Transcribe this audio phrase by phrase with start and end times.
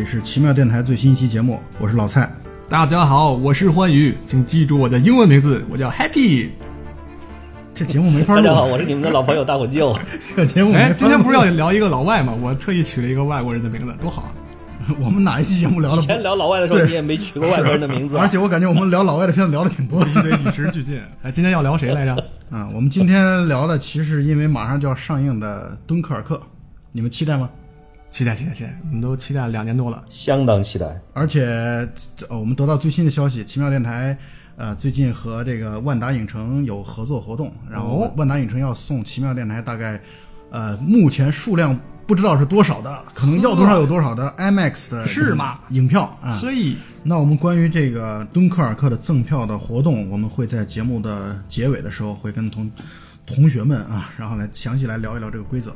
[0.00, 2.26] 这里是奇妙电台最新一期节目，我是老蔡。
[2.70, 6.48] 大家好，我是欢愉，请记住我的英文名字，我叫 Happy。
[7.74, 8.42] 这节目没法录。
[8.42, 9.94] 大家好，我是你们的老朋友大火舅。
[10.34, 12.32] 这节目哎，今天不是要聊一个老外吗？
[12.40, 14.32] 我特意取了一个外国人的名字，多好啊！
[14.98, 18.28] 我们哪一期节目聊的以前聊老外的时候，你也没取过外国人的名字啊而。
[18.30, 20.98] 且我感觉我们聊老外的片子聊的挺多必须得与时俱进。
[21.22, 22.14] 哎，今天要聊谁来着？
[22.50, 22.66] 啊。
[22.74, 26.36] 我们今天聊的其实因为马上就要上映的《敦刻尔克》，
[26.90, 27.50] 你们期待吗？
[28.10, 30.04] 期待期待期待，我们都期待两年多了。
[30.08, 31.00] 相当期待。
[31.14, 31.46] 而且
[32.28, 34.16] 呃，我们得到最新的消息，奇妙电台
[34.56, 40.00] 呃最近和这个万达影城有合作活动，然后哦万达影城要送奇妙电台大概
[40.50, 46.36] 呃目前数量不知道是多少的，可能要多少有多少的 IMAX 的是吗影票啊。
[46.38, 52.68] 所以，那我们关于这个敦刻尔克的赠票的活动，我们会在节目的结尾的时候会跟同
[53.24, 55.72] 同学们啊，然后来详细来聊一聊这个规则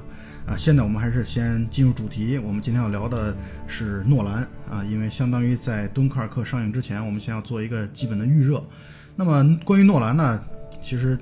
[0.47, 0.57] 啊。
[0.57, 3.35] 现在我们还是先进入主题，我们今天要聊的
[3.67, 8.63] 是诺兰啊，因为相当于在敦刻尔克上映之前，我们先要做一个基本的预热。
[9.17, 10.45] 那么关于诺兰呢，
[10.83, 11.19] 其实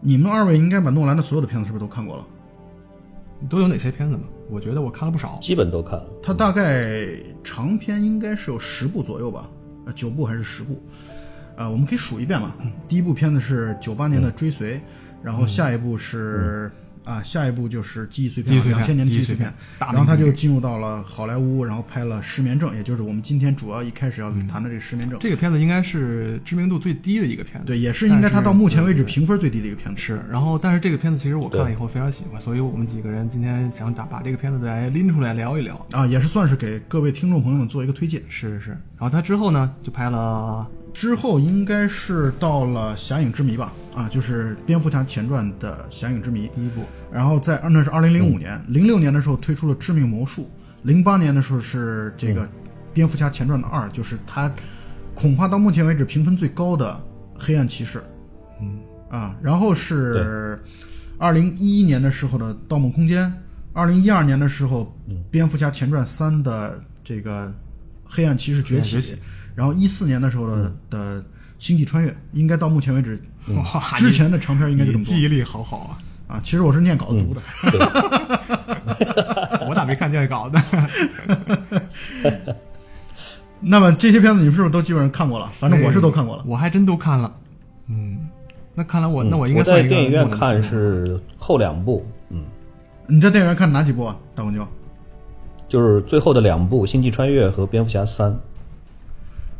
[0.00, 2.26] 你们二位应该把诺兰的所有的片子是不是都看过了？
[3.48, 4.22] 都有哪些片子呢？
[4.48, 5.38] 我觉得我看了不少。
[5.40, 6.06] 基本都看了。
[6.22, 7.08] 他大概
[7.42, 9.48] 长篇应该是有十部左右吧，
[9.86, 10.80] 呃，九部还是十部？
[11.56, 12.54] 呃，我们可以数一遍嘛。
[12.88, 14.76] 第一部片子是九八年的《追随》，
[15.22, 16.70] 然后下一部是、
[17.04, 19.92] 啊，下一步就是《记忆碎片》，碎片两千年的记忆碎片记忆碎片。
[19.92, 25.18] 然后他就进入到了好莱坞，然后拍了《失眠症》，也就是我们今天主要一开始要谈的这个《失眠症》。
[25.22, 27.66] 这个片子应该是知名度最低的一个片子。
[27.66, 30.00] 对，也是应该他到目前为止评分最低的一个片子。
[30.00, 35.86] 是，然后但是这个片子其实我看了以后非常喜欢，所以我们几个人今天想打把这个片子来拎出来聊一聊。
[35.90, 38.22] 啊，也是算是给各位听众朋友们做一个推荐。
[38.28, 46.46] 是是是，然后他之后呢就拍了之后应该是到了《侠影之谜》吧，啊，就是蝙蝠侠前传的《侠影之谜》。
[46.54, 50.42] 第一部，然后在那是二零零五年，零六年的时候推出了《致命魔术》，
[50.82, 52.42] 零八年的时候是这个
[52.92, 54.52] 《蝙蝠侠前传》的二，就是它
[55.14, 56.92] 恐怕到目前为止评分最高的
[57.42, 57.98] 《黑暗骑士》。
[58.60, 58.78] 嗯。
[59.08, 60.58] 啊，然后是
[61.18, 63.28] 二零一一年的时候的《盗梦空间》，
[63.74, 64.90] 二零一二年的时候
[65.30, 67.46] 《蝙蝠侠前传三》的这个
[68.04, 69.14] 《黑暗骑士崛起崛起》，
[69.54, 71.20] 然后一四年的时候的、的
[71.58, 73.20] 《星际穿越》，应该到目前为止
[73.56, 73.64] 哇，
[73.96, 75.98] 之前的长片应该就这么多记忆力好好啊！
[76.36, 76.40] 啊。
[76.42, 77.42] 其实我是念稿子读的。
[79.68, 80.58] 我咋没看见稿子？
[83.60, 85.46] 那么这些片子你们是不是都基本上看过了？
[85.52, 86.42] 反正我是都看过了。
[86.46, 87.32] 我还真都看了。
[87.86, 88.28] 嗯，
[88.74, 92.42] 那看来我、那我应该在电影院看是后两部，嗯，
[93.06, 94.16] 你在电影院看哪几部啊？
[94.34, 94.66] 大公牛
[95.68, 98.30] 就是最后的两部《星际穿越》和《蝙蝠侠三》。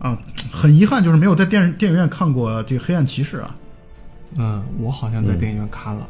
[0.03, 0.19] 啊，
[0.53, 3.57] 很遗憾就是没有在电电影院看过这个《黑暗骑士》啊。
[4.37, 6.07] 嗯，我好像在电影院看了。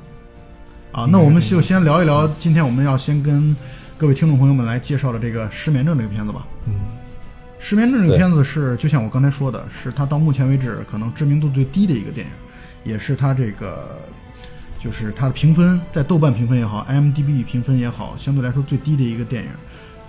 [0.93, 3.55] 啊，那我们就先聊一聊，今天我们要先跟
[3.99, 6.47] 各位听众朋友们来介绍的这个《失眠症》这个片子吧。
[6.67, 6.73] 嗯，
[7.59, 13.99] 《失眠症》这个片子是，就像我刚才说的，是它到目前为止可能知名度最低的一个电影，也是它这个
[14.79, 19.51] 就是它的评分在豆瓣评分也好，IMDB 评分也好，相对来说最低的一个电影。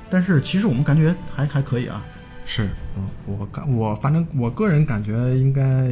[0.09, 2.01] 但是其实我们感觉还还可以啊。
[2.45, 5.89] 是，嗯，我感我反正我个人感觉应该，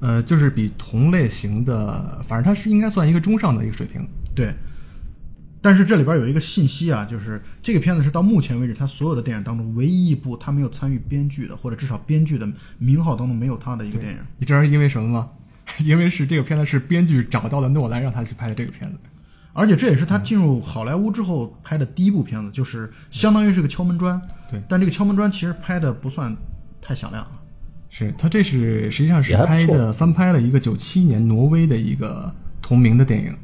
[0.00, 4.06] 呃，就是比同类型的，反正它是应该算一个中上的一个水平。
[4.34, 4.54] 对，
[5.60, 14.18] 但是这里边有一个信息啊，就是这个片子是到目前为止他所有的电影当中唯一一部他没有参与编剧的，或者至少编剧的名号当中没有他的一个电影。
[14.38, 15.28] 你知道是因为什么吗？
[15.84, 18.96] 因为是这个片子是编剧找到了诺兰，让他去拍的这个片子。
[19.56, 24.20] 而且这也是他进入好莱坞之后拍的第一部片子，就是相当于是个敲门砖。
[24.50, 26.36] 对但这个敲门砖其实拍的不算
[26.80, 27.32] 太响亮啊。
[27.88, 32.30] 是他这是实际上是拍的翻拍了一个九七年挪威的一个
[32.60, 33.34] 同名的电影，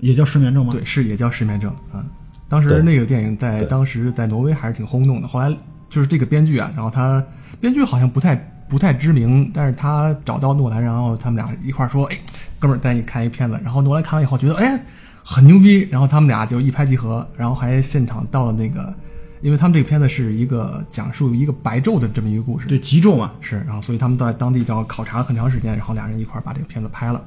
[0.00, 0.72] 也叫失眠症吗？
[0.72, 2.04] 对，是也叫《失眠症》啊。
[2.48, 5.26] 当时那个电影在当时在挪威还是挺轰动的。
[5.26, 5.50] 后来
[5.88, 7.24] 就是这个编剧啊，然后他
[7.60, 8.36] 编剧好像不太
[8.68, 12.18] 不太知名，但是他找到诺兰，然后他们俩一块儿说：“哎，
[12.58, 14.78] 哥们儿，带你看一片子。”然后诺兰看完以后觉得哎
[15.24, 18.92] 很牛逼，然后他们俩就一拍即合，然后还现场到了那个，
[19.40, 23.32] 因为他们这个片子是一个讲述一个白昼的这么一个故事，对，极昼嘛。
[23.40, 27.24] 是，然后所以他们在当地找考察了很长时间，然后俩人一块儿把这个片子拍了，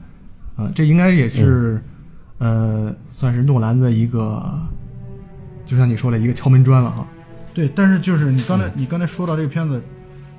[0.58, 1.82] 嗯、这应该也是，
[2.38, 4.44] 呃，算是诺兰的一个，
[5.66, 7.08] 就像你说的一个敲门砖了哈。
[7.54, 9.82] 对，但是就是你刚才、你刚才说到这个片子，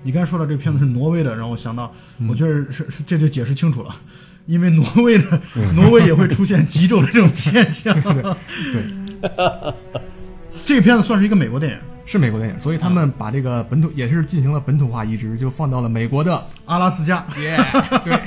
[0.03, 1.91] 你刚才说到这个片子是挪威的，让我想到，
[2.29, 3.97] 我觉得是是这就解释清楚了，
[4.47, 5.41] 因为挪威的、
[5.75, 7.95] 挪威也会出现极昼的这种现象。
[8.03, 8.83] 对，
[10.65, 17.59] 这个片子算是一个美国电影，是美国电影，所以他们把这个本土也是进行了本土化移植，就放到了美国的， 阿拉斯加，耶、
[18.05, 18.19] 对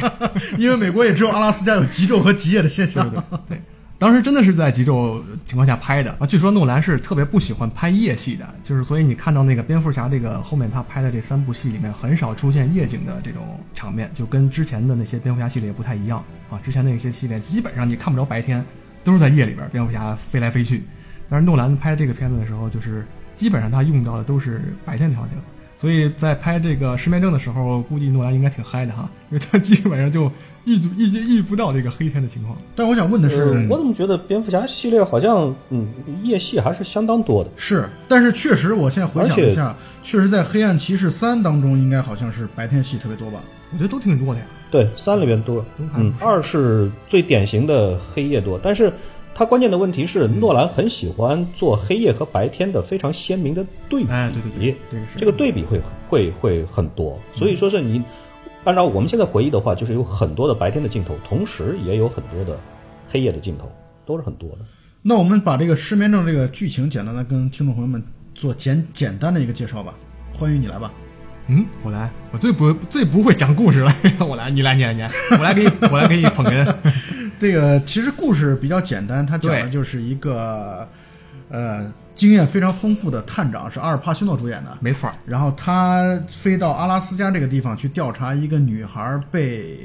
[0.57, 3.09] 因为美国也只有阿拉斯加有极昼和极夜的现象。
[3.09, 3.61] 对对对。
[3.99, 6.25] 当时真的是在极昼情况下拍的啊。
[6.25, 16.57] 据说诺兰是特别不喜欢拍夜戏的，就是所以你看到那个蝙蝠侠这个后面他拍的这三部戏里面很少出现夜景的这种场面，就跟之前的那些蝙蝠侠系列不太一样啊。
[16.63, 18.63] 之前那些系列基本上你看不着白天，
[19.03, 20.85] 都是在夜里边蝙蝠侠飞来飞去。
[21.27, 23.05] 但是诺兰拍这个片子的时候，就是
[23.35, 25.35] 基本上他用到的都是白天的场景。
[25.79, 30.29] 所以在拍这个失眠症的时候，估计诺兰应该挺嗨的哈，因为他基本上就
[30.65, 32.57] 预预预不到这个黑天的情况。
[32.75, 35.87] 但我想问的是，呃我怎么觉得蝙蝠侠系列好像嗯
[36.21, 37.49] 夜戏还是相当多的？
[37.55, 39.73] 是，但是确实，我现在回想一下，
[40.03, 43.39] 确实在《黑暗骑士三》当中，应该好像是白天戏特别多吧？
[43.71, 44.45] 我觉得都挺弱的呀。
[44.69, 45.65] 对，三里边多，
[45.95, 48.91] 嗯，二是最典型的黑夜多，但是
[49.39, 58.03] 它关键的问题是，诺兰很喜欢做黑夜和白天的非常鲜明的对比，哎，对对对，这个是这个对比会会会很多，所以说是你
[58.65, 62.59] 按照我们现在回忆的话，就是有很多的白天的镜头，同时也有很多的
[63.07, 63.71] 黑夜的镜头，
[64.05, 64.57] 都是很多的。
[65.01, 68.03] 那我们把这个失眠症这个剧情简单的跟听众朋友们
[68.35, 69.93] 做简简单的一个介绍吧。
[70.33, 70.91] 欢迎你来吧。
[71.47, 76.75] 嗯，我来，我最不最不会讲故事了，让 我来，你来，你来，你来，我来给你，我来给你捧哏。
[77.39, 80.87] 这个其实故事比较简单，它讲的就是一个
[81.49, 85.09] 呃经验非常丰富的探长，是阿尔帕西诺主演的，没错。
[85.25, 89.79] 然后他飞到阿拉斯加这个地方去调查一个女孩被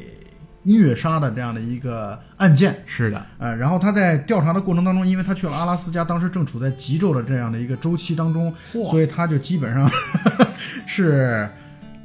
[0.65, 2.77] 虐杀的这样的一个案件。
[2.87, 9.89] 是的，呃，然后他在调查的过程当中，因为他去了阿拉斯加，当时正处在极昼的这样的一个周期当中，所以他就基本上
[10.89, 11.49] 是。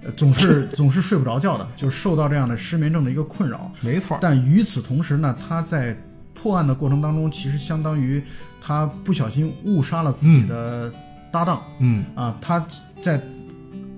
[0.04, 3.72] 呃总是总是睡不着觉的，就是受到这样的失眠症的一个困扰。
[3.82, 4.18] 没错。
[4.22, 5.98] 但与此同时呢，他在
[6.34, 8.24] 破案的过程当中，其实相当于
[8.62, 10.92] 他不小心误杀了自己的
[11.32, 11.62] 搭档。
[11.80, 12.66] 嗯啊，他
[13.02, 13.22] 在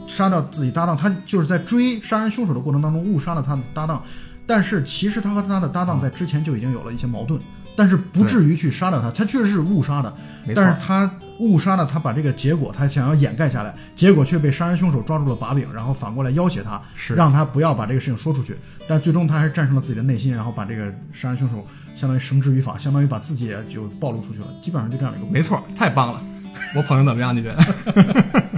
[0.07, 4.03] 杀掉自己搭档，他就是在追杀人凶手的过程当中误杀了他的搭档。
[4.48, 7.39] 但是其实他和他的搭档在之前就已经有了一些矛盾，
[7.81, 9.10] 但是不至于去杀掉他。
[9.10, 10.13] 他确实是误杀的，
[10.54, 18.56] 但是他误杀了他，把这个结果他想要掩盖下来，结果却被杀人凶手抓住了把柄，然后反过来要挟他，是让他不要把这个事情说出去。
[18.88, 24.45] 但最终他还是战胜了自己的内心，然后把这个杀人凶手相当于绳之于法，相当于把自己也就暴露出去了。
[24.62, 25.27] 基本上就这样的一个。
[25.31, 26.22] 没错，太棒了！
[26.77, 27.36] 我捧的怎么样？
[27.36, 27.63] 你觉得？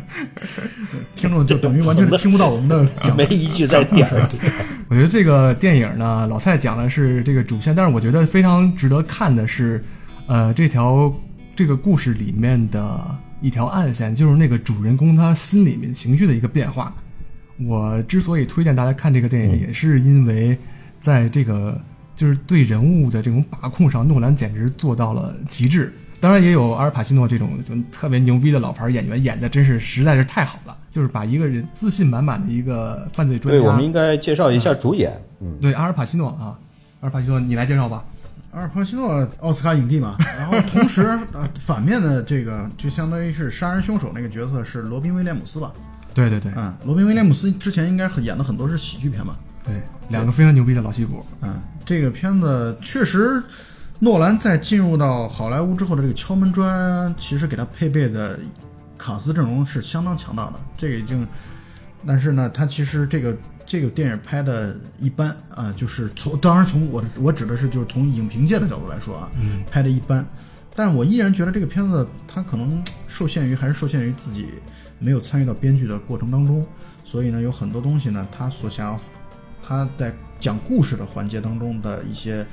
[1.16, 4.28] 听众就等于完全听不到我们的讲， 没一句在点儿。
[4.94, 9.84] 我觉得这个电影呢，老蔡讲的是这个主线，但是我觉得非常值得看的是，
[10.28, 11.12] 呃，这条
[11.56, 13.04] 这个故事里面的
[13.42, 16.94] 一条暗线，就是那个主人公他心里面情绪的一个变化。
[17.66, 20.56] 我之所以推荐大家看这个电影，也是因为
[21.00, 21.82] 在这个
[22.16, 25.92] 就是对人物的这种把控上，诺兰简直做到了极致。
[26.20, 30.78] 当然，也有阿尔帕西诺这种就特别牛逼的老牌演员，演的真是实在是太好了。
[30.94, 35.20] 就是把一个人自信满满的一个犯罪专家，对，我们应该介绍一下主演。
[35.42, 36.54] 嗯，对，阿尔帕西诺啊，
[37.02, 38.06] 阿尔帕西诺，你来介绍吧。
[38.52, 41.02] 阿尔帕西诺奥斯卡影帝嘛，然后同时
[41.34, 45.72] 呃，反面的这个就相当于是杀人凶手那个角色是罗宾威廉姆斯吧？
[46.14, 49.36] 对对对，嗯，罗宾威廉姆斯之前应该演的很多是喜剧片吧？
[49.66, 51.26] 对，两个非常牛逼的老戏骨。
[51.42, 53.44] 嗯，这个片子确实。
[54.00, 58.38] 诺兰在进入到好莱坞之后的这个敲门砖，其实给他配备的
[59.04, 60.54] 卡斯阵容是相当强大的。
[60.78, 61.28] 这个已经，
[62.08, 70.26] 但是呢，他其实这个这个电影拍的一般啊，就是从当然从我我指的是就是从影评界的角度来说啊，嗯，拍的一般。
[70.74, 74.48] 但我依然觉得这个片子它可能受限于还是受限于自己
[75.00, 76.66] 没有参与到编剧的过程当中，
[77.04, 78.98] 所以呢，有很多东西呢，他所想要
[79.62, 82.46] 他在讲故事的环节当中的一些。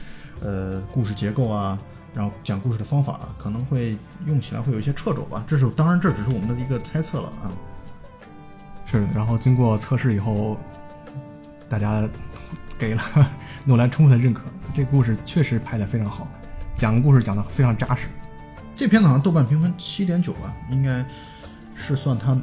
[0.43, 1.79] 呃，故事结构啊，
[2.13, 5.45] 然后讲故事的方法啊，可能会用起来会有一些掣肘吧。
[5.47, 7.53] 这是当然，这只是我们的一个猜测了啊。
[8.85, 10.57] 是，然后经过测试以后，
[11.69, 12.09] 大家
[12.77, 13.03] 给了
[13.65, 14.43] 诺兰充分的认可。
[14.75, 16.27] 这故事确实拍得非常好，
[16.75, 18.09] 讲故事讲得非常扎实。
[18.75, 21.05] 这片子好像豆瓣评分七点九吧，应该
[21.75, 22.37] 是算它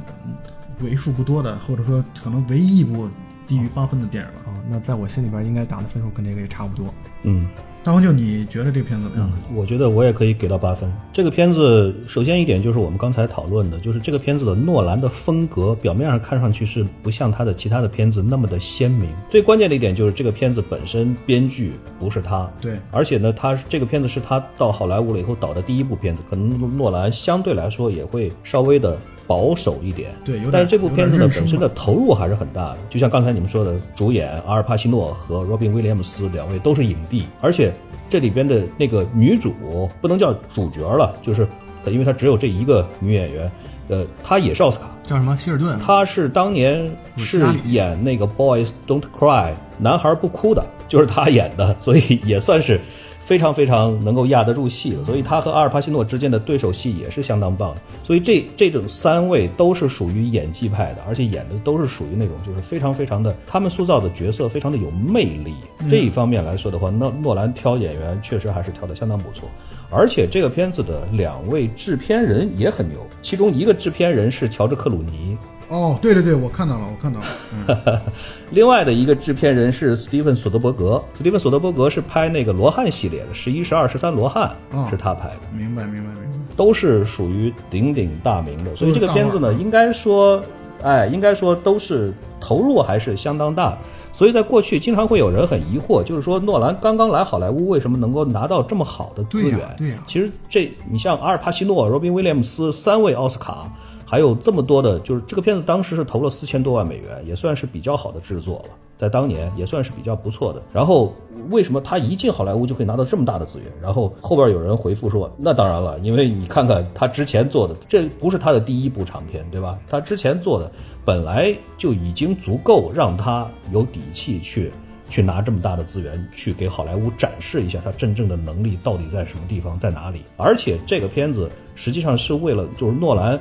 [0.80, 3.08] 为数不多的，或者说可能唯一一部
[3.46, 4.40] 低于八分的电影了。
[4.46, 6.94] 哦，那在我心里边应该打的分数跟这个也差不多。
[7.24, 7.48] 嗯。
[7.88, 9.38] 大黄舅，你觉得这个片子怎么样呢？
[9.54, 10.92] 我觉得我也可以给到八分。
[11.10, 19.08] 这个片子首先一点就是我们刚才讨论的，就是这个片子的诺兰的风格，表面上看上去是不像他的其他的片子那么的鲜明。
[19.30, 28.98] 最关键的一点就是这个片子本身编剧不是他，对，而且呢，他这个片子是他到好莱坞了以后导的第一部片子，可能诺兰相对来说也会稍微的。
[29.28, 32.78] 保守一点，对，但是这部片子呢本身的投入还是很大的。
[32.88, 37.70] 就像刚才你们说的，主演阿尔帕西诺和罗宾威廉姆斯两位都是影帝，而且
[38.08, 39.52] 这里边的那个女主
[40.00, 41.46] 不能叫主角了，就是
[41.86, 43.52] 因为她只有这一个女演员，
[43.88, 45.78] 呃，她也是奥斯卡，叫什么希尔顿？
[45.78, 52.80] 她是当年是演那个《Boys Don't Cry》男孩不哭的，就是她演的，所以也算是。
[53.28, 57.82] 非常非常能够压得住戏的，所以他和阿尔帕西诺之间的对手戏也是相当棒的。
[58.02, 65.52] 所以这这种三位都是属于演技派的，而且演的都是属于那种就是非常非常的，他们塑造的角色非常的有魅力。
[65.90, 69.46] 这一方面来说的话，诺诺兰挑演员确实还是挑的相当不错。
[69.90, 75.36] 而且这个片子的两位制片人也很牛，其中一个制片人是乔治克鲁尼，
[75.68, 77.26] 哦，对对对，我看到了，我看到了。
[77.52, 78.00] 嗯，
[78.50, 81.02] 另外的一个制片人是斯蒂芬索德伯格。
[81.12, 85.36] 斯蒂芬索德伯格是拍那个罗汉系列的，十一、十二、十三罗汉哦是他拍的。
[85.52, 86.28] 明白明白明白。
[86.56, 90.42] 都是属于鼎鼎大名的，所以这个片子呢，应该说，
[90.82, 93.78] 哎，应该说都是投入还是相当大。
[94.12, 99.60] 所以在过去，经常会有人很疑惑，就是说诺兰刚刚来好莱坞，为什么能够拿到这么好的资源？
[99.78, 103.70] 对呀其实这你像阿尔帕西诺、罗宾威廉姆斯三位奥斯卡，
[104.10, 110.62] 还有这么多的，就是这个片子当时是投了四千多万美元，也算是比较好的制作了，在当年也算是比较不错的。
[110.72, 111.12] 然后
[111.50, 113.70] 为什么他一进好莱坞就可以拿到这么大的资源？
[113.82, 119.78] 然后后边有人回复说，那当然了，因为你看看他之前做的，这不是他的第一部长片，对吧？
[119.90, 120.72] 他之前做的
[121.04, 124.72] 本来就已经足够让他有底气去。
[125.10, 130.22] 去拿这么大的资源去给好莱坞展示一下他真正的能力到底在什么地方，在哪里。
[130.36, 133.40] 而且这个片子实际上是为了就是诺兰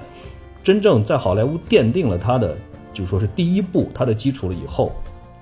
[0.67, 2.53] 真正在好莱坞奠定了他的
[2.91, 4.91] 就是说是第一步他的基础了以后，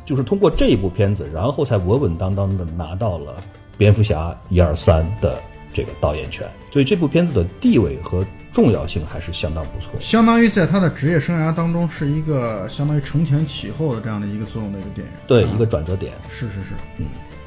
[0.06, 3.36] 就是通过这一部片子，然后才稳稳当当的拿到了
[3.76, 5.42] 蝙蝠侠一二三的
[5.74, 6.48] 这个导演权。
[6.72, 9.90] 所以这部片子的地位和重要性还是相当不错。
[10.00, 15.14] 相当于在他的职业生涯当中是一个相当于承前启后的这样的一个作用的一个电影。
[15.26, 16.14] 对，啊一个转折点。
[16.30, 16.76] 是是是，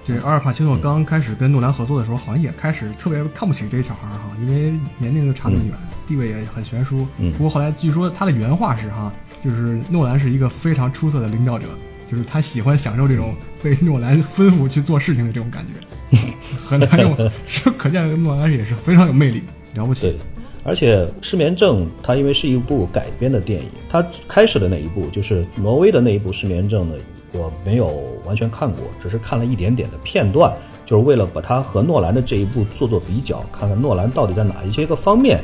[0.08, 5.74] 这阿尔帕西诺刚开始跟诺兰合作的时候，好像也开始特别看不起这个小孩儿哈，因为年龄就差那么远，
[6.06, 7.06] 地位也很悬殊。
[7.18, 9.12] 嗯不过后来据说他的原话是哈，
[9.44, 11.66] 就是诺兰是一个非常出色的领导者，
[12.06, 16.16] 就是他喜欢享受这种被诺兰吩咐去做事情的这种感觉，
[16.64, 17.14] 很难用，
[17.46, 19.42] 是可见诺兰也是非常有魅力，
[19.74, 20.16] 了不起对。，
[20.64, 26.94] 而且《失眠症》它因为是一部改编的电影，它开始的那一部就是挪威的那一部《失眠症》呢，
[27.32, 30.52] 我没有完全看过，只是看了一点点的片段，
[30.86, 35.42] 就是为了把它和诺兰的这一部做做比较，看看诺兰到底在哪一些个方面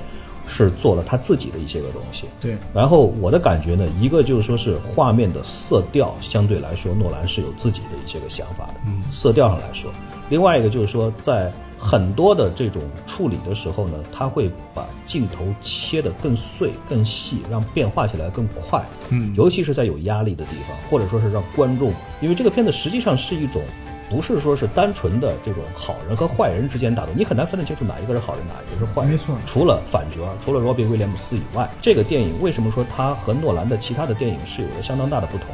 [0.48, 2.26] 是做了他自己的一些个东西。
[2.40, 9.90] 对，然后我的感觉呢，一个就是说是画面的色调相对来说，诺兰是有自己的一些个想法的，嗯，色调上来说；
[10.28, 11.52] 另外一个就是说，在
[11.84, 23.62] 很多的这种处理的时候呢，他会把镜头切得更碎、更细，让变化起来更快，嗯尤其是在有压力的地方，或者说是让观众，因为这个片子实际上是一种。
[24.10, 29.10] 不是说是单纯的这种好人和坏人之间打斗，你很难分得清楚哪一个是好人，哪一个是坏人。
[29.10, 35.46] 没错除了反角，除了罗宾威廉姆斯以外，这个电影为什么说它和诺兰的其他的电影是有着相当大的不同？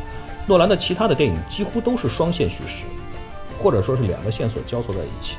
[0.46, 2.84] 诺兰的其他的电影几乎都是双线叙事，
[3.62, 5.36] 或者说是两个线索交错在一起。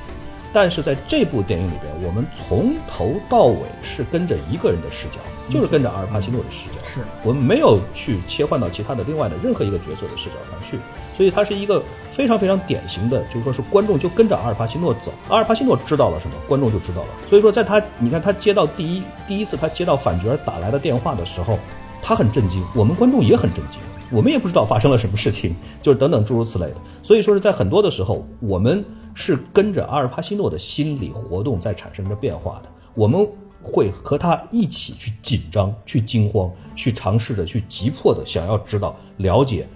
[0.53, 6.83] 但是在这部电影里边，我们从头到尾是跟着一个人的视角，就是跟着阿尔帕西诺的视角。
[6.83, 10.77] 是我们没有去切换到其他的另外的任何一个角色的视角上去，
[11.15, 11.81] 所以它是一个
[12.11, 17.07] 非常非常典型的，就是说是观众就跟着阿尔帕西诺走，阿尔帕西诺知道了什么，观众就知道了。
[17.29, 21.57] 所以说，在他你看他接到第一第一次他接到反角打来的电话的时候，
[22.01, 23.79] 他很震惊，我们观众也很震惊。
[24.11, 26.75] 我们也不知道发生了什么事情，就是等等诸如此类的。
[27.01, 32.69] 所以说是在很多的时候，我们是跟着阿尔帕西诺的心理活动在产生着变化的。
[32.93, 33.27] 我们
[33.63, 39.67] 会和他一起去紧张、去惊慌、去尝试着去急迫的想要知道、了解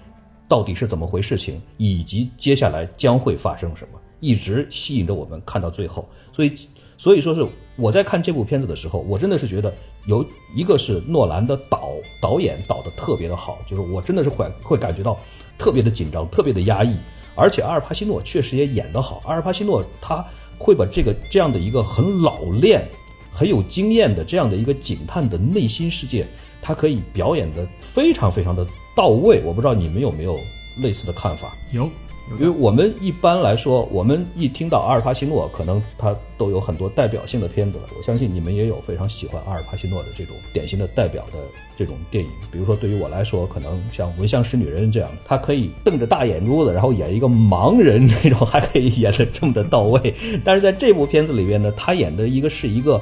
[0.48, 6.08] 到底是怎么回事情，以及接下来将会发生什么，一直吸引着我们看到最后。
[6.32, 6.52] 所以，
[6.98, 9.72] 所以说是我在看这部片子的时候，我真的是觉得
[10.06, 10.24] 有
[10.54, 15.18] 一个是诺兰的导导演导的特别的好，就是我真的是会会感觉到
[15.56, 16.96] 特别的紧张，特别的压抑。
[17.36, 20.24] 而且阿尔帕西诺确实也演得好，阿尔帕西诺他
[20.58, 22.82] 会把这个这样的一个很老练、
[23.30, 26.26] 很有经验的这样的一个警探的内心世界，
[26.62, 28.66] 他可以表演的非常非常的
[28.96, 29.42] 到位。
[29.44, 30.38] 我不知道你们有没有
[30.78, 31.52] 类似的看法？
[31.72, 31.88] 有
[32.32, 37.84] 因为我们一般来说，我们一听到阿尔帕西诺，可能他都有很多代表性的片子了。
[37.96, 41.38] 我相信你们也有非常喜欢阿尔帕西诺的这种典型的代表的
[41.76, 42.30] 这种电影。
[42.50, 50.14] 比如说，对于我来说，可能像《闻香识女人》这样，他可以瞪着大眼珠子，然后演一个盲人这种， 还可以演得这么的到位。
[50.44, 53.00] 但是在这部片子里边呢，他演的一个是一个。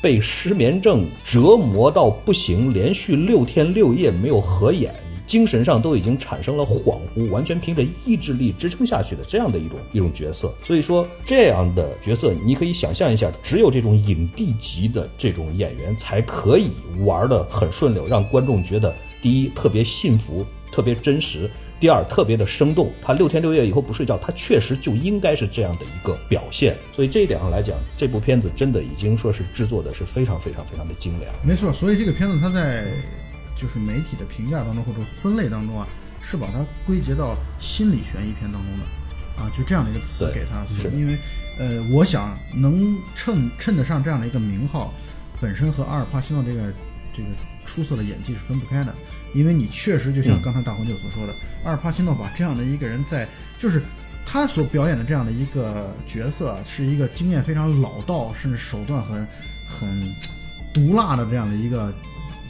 [0.00, 4.92] 被失眠症折磨到不行，连续六天六夜没有合眼，
[5.26, 10.52] 精神上都已经产生了恍惚，完全凭着意志力支撑下去的这样的一种一种角色。
[10.64, 21.50] 所以说，这样的角色你可以想象一下，只有这种影帝级的这种演员才可以玩得很顺溜，让观众觉得第一特别幸福，特别真实。
[21.80, 22.92] 第二特别的生动。
[23.02, 26.76] 他六天六夜以后不睡觉，他确实就应该是这样的一个表现。
[26.94, 31.34] 所以这一点上来讲，这部片子真的已经说是制作的是非常非常非常的精良。
[31.44, 32.84] 没错，所以这个片子它在
[33.62, 35.86] 就是媒体的评价当中或者分类当中啊，
[36.20, 41.16] 是把它归结到心理悬疑片当中的啊，就这样的一个词给它，因为
[41.58, 44.92] 呃，我想能称称得上这样的一个名号，
[45.40, 46.72] 本身和阿尔帕西诺这个
[47.14, 47.28] 这个
[47.64, 48.92] 出色的演技是分不开的，
[49.32, 53.28] 因为你确实就像嗯刚才大黄舅所说的，阿尔帕西诺把这样的一个人在
[53.58, 53.80] 就是。
[54.24, 59.26] 他所表演的这样的一个角色，是一个经验非常老道，甚至手段很
[59.66, 60.14] 很
[60.72, 61.92] 毒辣的这样的一个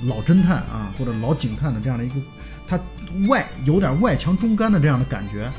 [0.05, 2.15] 老侦探啊，或者老警探的这样的一个，
[2.67, 2.81] 他
[3.29, 5.51] 外有点外强中干的这样的感觉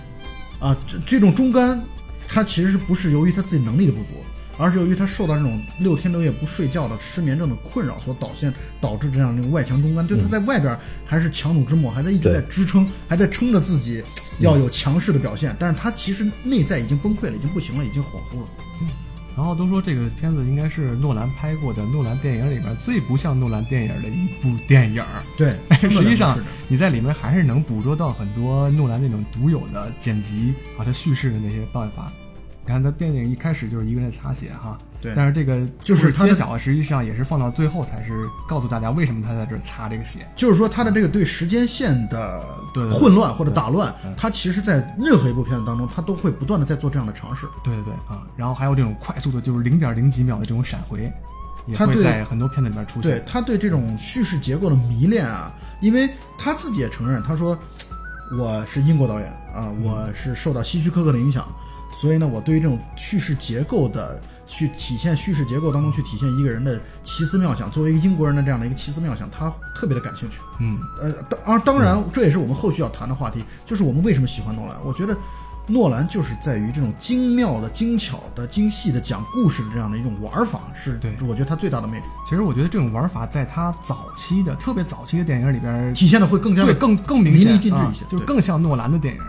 [0.59, 1.81] 啊，这这种中干，
[2.27, 4.09] 他其实是不是由于他自己能力的不足，
[4.57, 14.03] 而是由于他受到这种六天六夜不睡觉的失眠症的困扰所导现导致这样的一个外强中干，就他在外边还是强弩之末，还在一直在支撑，还在撑着自己
[14.39, 18.47] 要有强势的表现，但是他其实内在已经崩溃了，已经不行了，已经恍惚了。
[19.35, 25.03] 然后都说这个片子应该是诺兰拍过的诺兰电影里边最不像诺兰电影的一部电影。
[25.37, 25.55] 对，
[25.89, 26.37] 实际上
[26.67, 32.11] 你在里面还是能捕捉到很多诺兰那种独有的剪辑啊，他叙事的那些办法。
[32.65, 40.25] 你看他电影一开始就是一个人在擦血哈，对但是这个就是他的揭晓，实际上也是放到最后才是告诉大家为什么他在这儿擦这个血。
[40.33, 42.41] 就是说他的这个对时间线的
[42.89, 47.45] 混乱或者打乱对，他其实在任何一部片子当中，他都会不断的在做这样的尝试。
[47.65, 51.11] 对对对啊，然后还有这种快速的，就是零点零几秒的这种闪回，
[51.67, 53.01] 也会他对在很多片子里面出现。
[53.01, 57.59] 对他对这种叙事结构的迷恋啊，因为他自己也承认，他说
[58.39, 61.45] 我是英国导演啊，我是受到希区柯克的影响，
[61.99, 70.39] 所以呢，我对于这种叙事结构的去体现叙事结构当中去体现一个人的奇思妙想，作为一个英国人的这样的一个奇思妙想，他特别的感兴趣。
[70.59, 74.75] 嗯，呃，当而当然，这也是我们后续要谈的话题，就是我们为什么喜欢诺兰。
[74.83, 75.15] 我觉得
[75.65, 89.21] 诺兰就是在于这种精妙的、精巧的、精细的讲故事的这样的一种玩法，是对我觉得他最大的魅力，其实我觉得这种玩法在他早期的特别早期的电影里边体现的会更加的对更更明显淋漓尽致一些啊，就是更像诺兰的电影。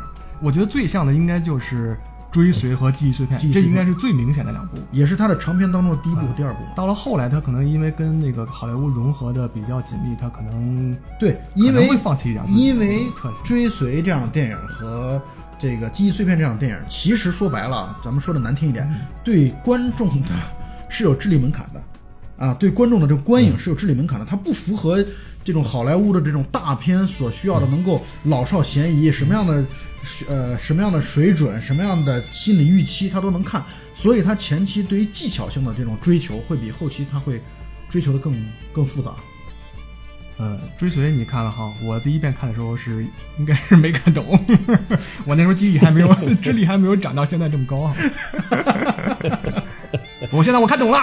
[0.42, 1.92] 我觉得最像的应该就是
[2.35, 4.77] 《追随》和《记忆碎片这应该是最明显的两部。
[4.90, 6.59] 也是他的长片当中的第一部和第二部。
[6.75, 13.07] 到了后来，他可能因为跟那个好莱坞融合的比较紧密，他可能对，因为会放弃一点自己的因为
[13.44, 15.23] 追随这样的电影和
[15.61, 18.92] 这个记忆碎片这样的电影，其实说白了，咱们说的难听一点，
[19.23, 20.33] 对观众的
[20.88, 25.05] 是有智力门槛的，啊，对观众的这个观影是有智力门槛的，它不符合
[25.44, 29.64] 这种好莱坞的这种大片所需要的能够老少咸宜，什么样的
[30.29, 33.64] 呃什么样的水准，什么样的心理预期，他都能看，
[33.95, 37.40] 所以他前期对于技巧性的这种追求，会比后期他会
[37.88, 38.35] 追求的更
[38.73, 39.12] 更复杂。
[40.37, 43.07] 呃，追随你看了哈，我第一遍看的时候是
[43.38, 44.37] 应该是没看懂，
[45.25, 46.12] 我那时候记忆还没有
[46.43, 47.95] 智力还没有长到现在这么高哈。
[50.33, 50.99] 我现在我看懂了，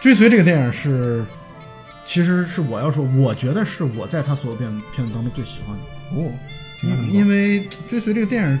[0.00, 1.24] 追随这个电影是，
[2.06, 5.82] 其实是我要说，我觉得是我在他所有片片子当中最喜欢的，
[6.14, 6.32] 哦，
[6.82, 8.58] 因因为追随这个电影，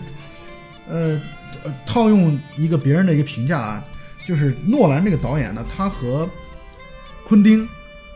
[0.88, 1.20] 呃，
[1.64, 3.84] 呃套用一个别人的一个评价啊，
[4.26, 6.28] 就是诺兰这个导演呢，他和
[7.24, 7.68] 昆汀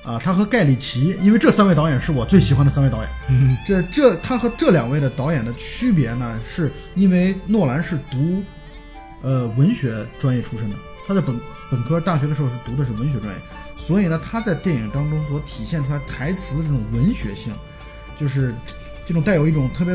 [0.02, 3.10] 啊，他和盖里奇，因为这三位导演是我最喜欢的三位导演。
[3.28, 8.42] 嗯这这他和这两位的导演的区别呢，是因为诺兰是读
[9.22, 11.38] 呃文学专业出身的，他在本
[11.70, 13.40] 本科大学的时候是读的是文学专业，
[13.76, 17.52] 所以呢他在电影当中所体现出来台词的这种文学性，
[18.18, 18.52] 就是
[19.06, 19.94] 这种带有一种特别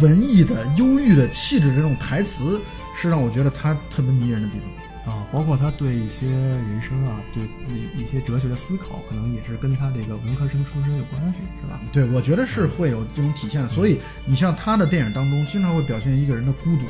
[0.00, 2.60] 文艺的忧郁的气质的这种台词，
[2.96, 4.68] 是让我觉得他特别迷人的地方。
[5.06, 11.80] 啊，包括他对一些人生啊，对一一些哲学的思考，可能也是跟他这个文科生出身有关系，是吧？
[11.92, 13.68] 对，我觉得是会有这种体现的。
[13.68, 16.86] 所以你像他的电影当中，经常会表现一个人的孤独，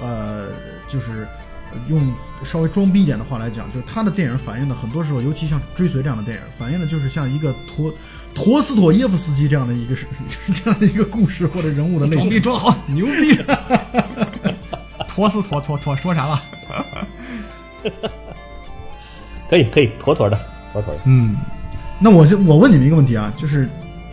[0.00, 0.48] 呃，
[0.88, 1.28] 就是
[1.70, 2.10] 呃用
[2.42, 7.92] 稍微装逼一点的话来讲，就是他的电影反映的很多时候，尤其像《追随》这样的电影，反映的就是像一个陀
[8.34, 9.94] 陀思妥耶夫斯基这样的一个
[10.54, 12.42] 这样的一个故事或者人物的类装逼型。
[12.42, 13.36] 装好，牛逼！
[15.08, 16.42] 陀思妥妥妥说啥了？
[19.50, 20.38] 可以可以，妥妥的，
[20.72, 21.00] 妥妥的。
[21.04, 21.36] 嗯，
[21.98, 23.68] 那我就我问你们一个问题啊，就是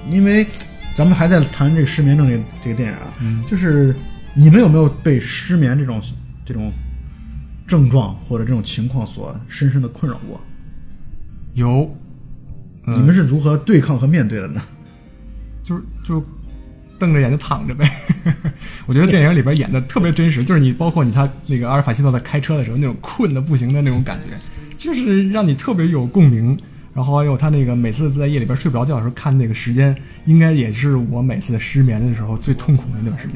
[0.10, 0.46] 因为
[0.96, 3.96] 咱们还在谈这个失眠症这个这个电影啊，嗯就是
[4.34, 6.02] 你们有没有被失眠这种
[6.44, 6.72] 这种
[7.68, 10.42] 症状或者这种情况所深深的困扰过？
[11.54, 11.96] 有，嗯
[12.96, 14.62] 你们是如何对抗和面对的呢？
[15.62, 16.24] 就是就
[16.98, 17.86] 瞪着眼睛躺着呗。
[18.88, 24.38] 我觉得电影里边演的特别真实，就是你包括你他那个阿尔法西诺在开车的时候那种困的不行的那种感觉，
[24.78, 26.58] 就是让你特别有共鸣，
[26.94, 29.94] 然后还有他那个每次在夜里边睡不着觉的时候看那个时间，
[30.26, 33.36] 应该也是我每次失眠的时候最痛苦的那段时间。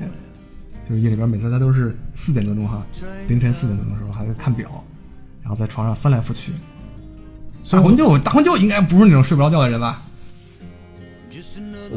[0.88, 2.86] 就是夜里边每次他都是四点多钟哈，
[3.28, 4.84] 凌晨四点多钟的时候还在看表，
[5.42, 6.54] 然后在床上翻来覆去。
[7.70, 10.02] 大红舅，大红舅应该不是那种睡不着觉的人吧？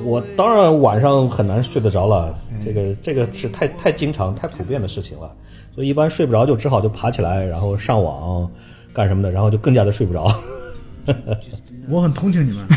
[0.04, 5.30] 我当然晚上很难睡得着了，这个这个是太太经常、太普遍的事情了，
[5.72, 8.50] 所以一般睡不着就只好就爬起来，然后上网
[8.92, 10.36] 干什么的，然后就更加的睡不着。
[11.88, 12.66] 我很同情你们。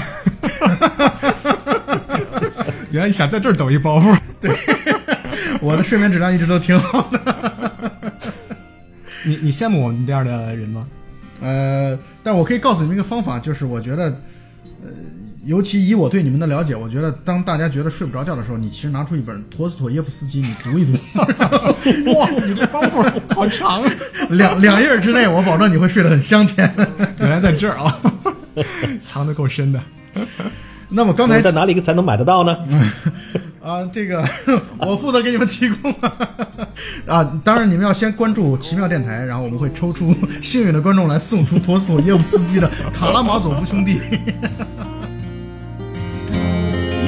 [2.91, 4.55] 原来你想在这儿抖一包袱，对，
[5.59, 7.19] 我的睡眠质量一直都挺好的。
[9.25, 10.87] 你你羡慕我们这样的人吗？
[11.41, 14.05] 呃，但我可以告诉你们一个方法，就是我觉得，
[14.83, 14.89] 呃，
[15.45, 20.93] 尤其以我对你们的了解，我觉得当大家觉得睡不着觉的时候，你其实拿出一本陀思妥耶夫斯基，你读一读，
[22.13, 23.91] 哇，你这包袱好长啊！
[24.31, 26.69] 两两页之内，我保证你会睡得很香甜。
[27.19, 27.99] 原来在这儿啊，
[29.05, 29.79] 藏得够深的。
[30.89, 32.57] 那么刚才在哪里才能买得到呢？
[33.67, 34.23] 啊，这个
[34.79, 35.91] 我负责给你们提供
[37.05, 37.37] 啊。
[37.43, 43.99] 当然，你们要先关注奇妙电台，然后我们会抽出幸运的观众来送出陀思妥耶夫斯基的《卡拉马佐夫兄弟》。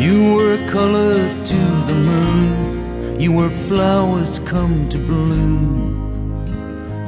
[0.02, 1.56] You were colored to
[1.88, 3.18] the moon.
[3.18, 5.96] You were flowers come to bloom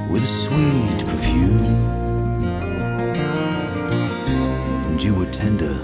[0.09, 1.75] with sweet perfume.
[4.87, 5.75] And you were tender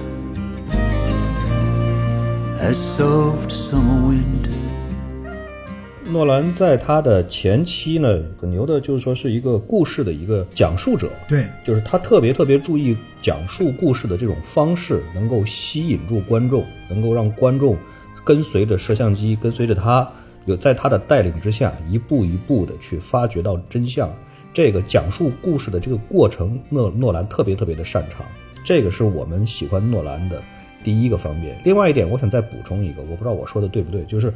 [6.09, 17.77] 诺兰在他的前期呢，很牛的，就是说是一个故事的一个讲述者，对，就是他特别特别注意讲述故事的这种方式，能够吸引住观众，能够让观众
[18.23, 20.09] 跟随着摄像机，跟随着他，
[20.45, 24.11] 有在他的带领之下，一步一步的去发掘到真相。
[24.53, 28.25] 这个讲述故事的这个过程，诺诺兰特别特别的擅长，
[28.63, 30.41] 这个是我们喜欢诺兰的
[30.87, 31.59] 第一个方面。
[31.65, 34.33] 另外一点，我想再补充一个，我不知道我说的对不对，就是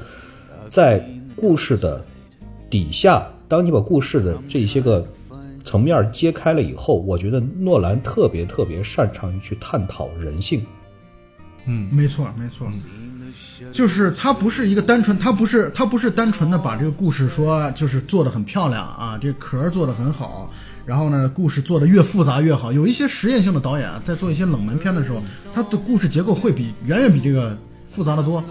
[0.70, 1.02] 在
[1.34, 2.04] 故事的
[2.70, 5.08] 底下，当你把故事的这些个
[5.64, 10.62] 层面揭开了以后，我觉得诺兰特别特别擅长于去探讨人性。
[11.68, 12.68] 嗯没错，没错，
[13.72, 20.52] 就是他不是一个单纯，他不是他不是单纯的把这个故事说就是做的很漂亮啊，这壳做的很好，
[20.92, 22.70] 然后呢，故事做的越复杂越好。
[22.70, 25.24] 有一些实验性的导演啊，在做一些冷门片的时候，
[25.54, 28.44] 他的故事结构会比远远比这个复杂的多。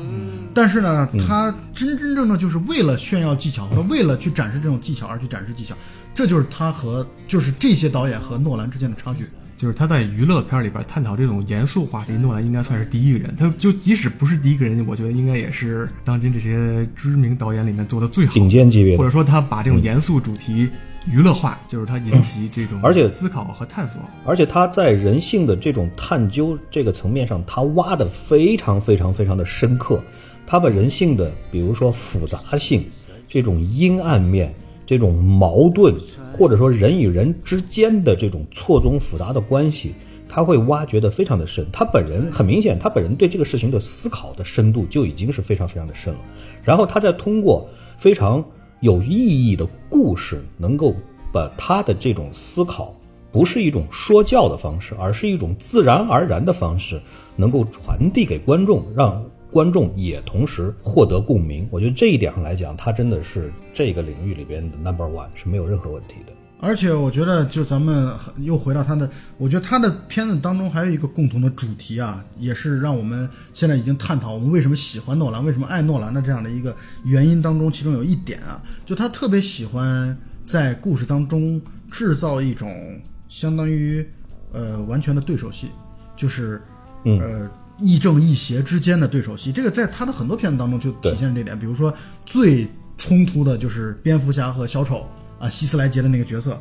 [0.55, 5.75] 但是呢，他真真正正就是为了炫耀技巧，和为了去展示这种技巧而去展示技巧，
[6.15, 9.27] 这就是他和就是这些导演和诺兰之间的差距。
[9.59, 13.37] 就是他在娱乐片里边探讨这种严肃话题，诺兰应该算是第一个人。
[13.37, 20.67] 他就即使不是第一个人，我觉得应该也是当今这些知名导演里面做的最好的，顶尖级别的或者说他把这种严肃主题
[21.07, 24.01] 娱乐化，就是他引起这种而且思考和探索。
[24.25, 30.01] 而且他在人性的这种探究这个层面上，他挖的非常非常非常的深刻。
[30.47, 32.85] 他把人性的，比如说复杂性、
[33.29, 34.53] 这种阴暗面、
[34.85, 35.95] 这种矛盾，
[36.33, 39.95] 或者说人与人之间的这种错综复杂的关系，
[40.29, 41.65] 他会挖掘的非常的深。
[41.73, 46.21] 他本人很明显，他本人对这个事情的思考的深度就已经是非常非常的深了。
[46.63, 48.45] 然后他再通过非常
[48.81, 50.95] 有意义的故事，能够
[51.33, 52.95] 把他的这种思考。
[53.33, 57.01] 不是一种说教的方式，而是一种自然而然的方式，
[57.37, 61.69] 能够传递给观众，让观众也同时获得共鸣。
[61.71, 66.33] 我觉得这一点上来讲，他真的是这个领域里边的 number one，是没有任何问题的。
[66.63, 82.71] 而且我觉得，就咱们又回到他的，我觉得他的片子当中还有一个共同的主题啊，也是让我们现在已经探讨我们为什么喜欢诺兰，为什么爱诺兰的这样的一个原因当中，其中有一点啊，就他特别喜欢在故事当中制造一种
[83.29, 84.07] 相当于
[84.53, 85.69] 呃完全的对手戏，
[86.15, 86.61] 就是
[87.05, 89.51] 嗯呃亦正亦邪之间的对手戏。
[89.51, 91.95] 这个在他的很多片子当中就体现这点，比如说
[92.27, 92.69] 最
[92.99, 95.07] 冲突的就是蝙蝠侠和小丑
[95.41, 96.57] 啊，希斯莱杰的那个角色，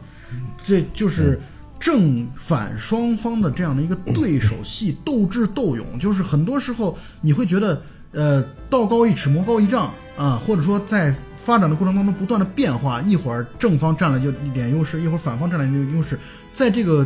[0.66, 1.40] 这就是
[1.80, 6.00] 正反双方的这样的一个对手戏，斗智斗勇。
[6.00, 7.82] 就是很多时候你会觉得，
[8.14, 16.18] 呃，道高一尺，魔高一丈啊，或者说在发展的过程当中不断的变化，一会儿正方占了就一点优势，一会儿反方占了一点优势，
[16.54, 17.06] 在这个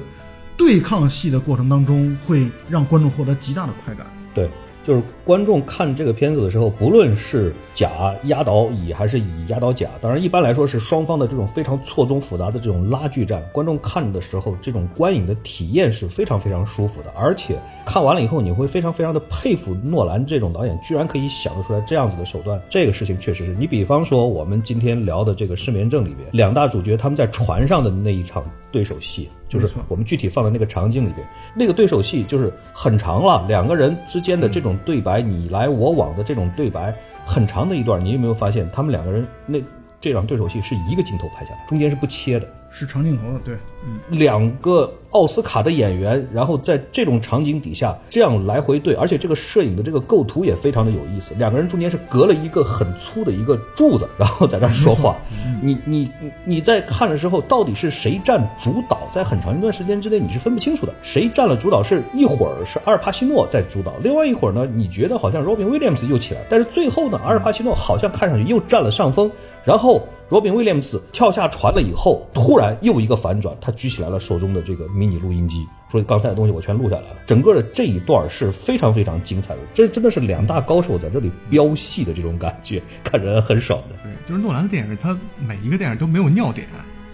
[0.56, 4.06] 对抗戏的过程当中，会让观众获得极大的快感。
[4.34, 4.50] 对，
[4.84, 22.60] 就是观众看这个片子的时候，不论是甲压倒乙还是乙压倒甲，当然一般来说是双方的这种非常错综复杂的这种拉锯战，观众看的时候，这种观影的体验是非常非常舒服的，而且看完了以后，你会非常非常的佩服诺兰这种导演，居然可以想得出来这样子的手段。
[22.70, 36.94] 这个事情确实是你，比方说我们今天聊的这个失眠症里边，两大主角他们在船上的那一场对手戏，就是我们具体放在那个场景里边，那个对手戏就是很长了，两个人之间的这种对白，你来我往的这种对白
[37.26, 39.60] 很长的一段，你有没有发现他们两个人那
[40.00, 42.48] 这场对手戏是一个镜头拍下来，中间是不切的。
[42.76, 43.56] 是长镜头的，对，
[43.86, 51.36] 嗯两个奥斯卡的演员，然后在这种场景底下这样来回对，而且这个摄影的这个构图也非常的有意思。
[51.38, 55.16] 两个人中间是隔了一个很粗的一个柱子，然后在那儿说话。
[55.62, 59.08] 你你你你在看的时候，到底是谁占主导？
[59.12, 60.94] 在很长一段时间之内，你是分不清楚的。
[61.04, 61.84] 谁占了主导？
[61.84, 69.32] 是一会儿是阿尔帕西诺在主导，另外一会儿呢，你觉得好像 Robin Williams 又起来，但是最后呢，阿尔帕西诺好像看上去又占了上风。
[69.66, 77.18] 然后罗宾威廉姆斯跳下船了以后，突然又一个反转，他举起来了手中的这个迷你录音机，说刚才的东西我全录下来了。
[77.26, 83.96] 整个的这一段是非常非常精彩的，这真的是两大高手在这里飙戏的这种感觉，看着很爽的。
[84.04, 86.68] 对，就是诺兰的电影，他每一个电影都没有尿点，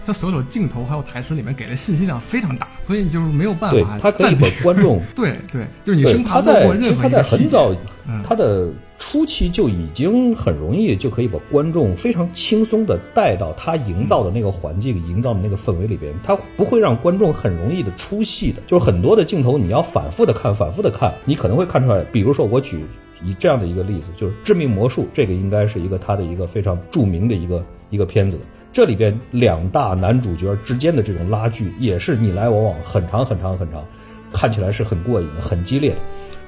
[0.04, 7.72] 他所有的镜头还有台词里面给的信息量非常大，所以你就是没有办法他可以把观众对对，就是你对，生怕他在错过任何一个细节很早
[8.08, 8.68] 嗯，他的
[9.00, 18.62] 初期就已经很容易就可以把观众非常轻松的带到他营造的那个环境、营造的那个氛围里边，他不会让观众很容易的出戏的。
[18.66, 22.04] 就是很多的镜头你要反复的看、反复的看，你可能会看出来。
[22.12, 22.84] 比如说我举
[23.24, 28.38] 以这样的一个例子，就是《致命魔术》，这个应该是一个他的一个非常著名的一个一个片子。
[28.70, 33.82] 这里边两大男主角之间的这种拉锯，也是你来我往，很长很长很长，
[34.30, 35.96] 看起来是很过瘾、很激烈的。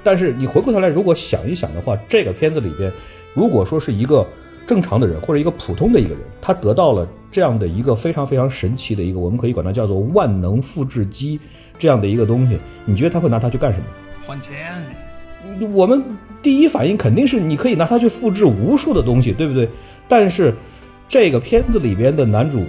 [0.02, 2.90] 但是你回过头来，如果想一想的话，这个片子里边，
[3.34, 4.26] 如果说是一个
[4.66, 11.38] 正常的人或者一个普通的一个人，他得到了这样的一个非常非常神奇的一个，我们可以管它叫做万能复制机
[11.78, 13.84] 这样的一个东西，你觉得他会拿它去干什么？
[14.26, 14.82] 换钱。
[15.72, 16.02] 我们
[16.40, 19.68] 第一反应肯定是你可以拿它去复制无数的东西，对不对？
[20.08, 20.54] 但是
[21.08, 22.60] 这个片子里边的男主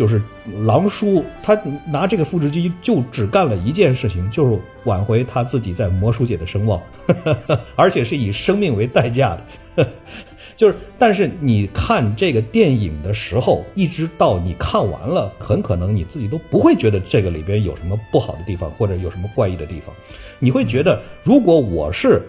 [0.00, 0.18] 就是
[0.64, 1.54] 狼叔，他
[1.92, 6.80] 拿这个复制机就只干了一件事情，就是挽回他自己在魔术界的声望，
[7.76, 9.36] 而且是以生命为代价
[9.76, 9.86] 的。
[10.56, 19.94] 就是，但是你看这个电影的时候，一直到你看完了，很可能你自己都不会觉得这个里边有什么不好的地方，或者有什么怪异的地方。
[20.38, 22.22] 你会觉得，如果我是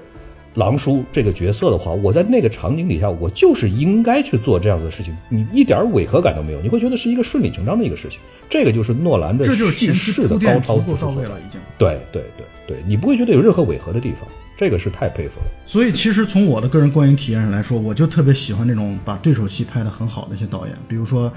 [0.53, 8.19] 狼叔这个角色的话，我在那个场景底下，我就是应该去做这样的事情，你一点违和感都没有，你会觉得是一个顺理成章的一个事情。
[8.49, 11.61] 这个就是诺兰的这就是叙事的高超之处了，已经。
[11.77, 15.45] 对对对对，你不会觉得有任何违和的地方，这个是太佩服了。
[15.65, 21.31] 所以其实从我的个人观影体验上来说，我就特别喜欢这种把对手戏拍得很好的一些导演，比如说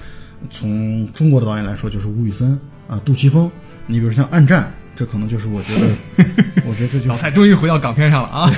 [0.51, 3.49] 从中国的导演来说，就是吴宇森啊、杜琪峰，
[3.87, 4.63] 你比如像《暗战》，
[4.97, 6.25] 这可能就是我觉得，
[6.67, 8.51] 我觉得这就是老蔡终于回到港片上了啊！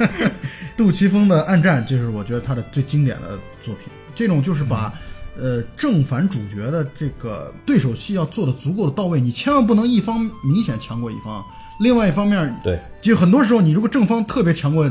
[0.76, 3.84] 杜琪峰的《暗战》，就是我觉得他的最经典的作品。
[4.14, 4.92] 这种就是把、
[5.38, 11.44] 呃正反主角的这个对手戏要做的足够的到位，你千万不能一方明显强过一方，
[11.80, 14.90] 另外一方面，对，就很多时候你如果正方特别强过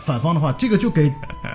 [0.00, 1.10] 反方的话，这个就给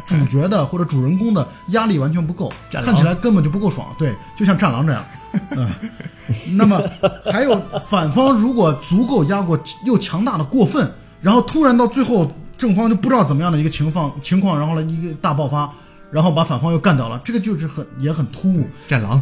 [0.05, 3.87] 主角的或者主人公的压力完全不够， 看起来根本就不够爽。
[3.97, 5.03] 对，就像战狼这样。
[5.51, 5.69] 嗯，
[6.57, 6.81] 那么
[7.25, 10.91] 还有反方如果足够压过又强大的过分，
[11.21, 15.71] 然后突然到最后正方就不知道怎么样的一个情况情况，然后呢一个大爆发，
[16.11, 18.67] 然后把反方又干掉了，这个就是很也很突兀。
[18.87, 19.21] 战狼，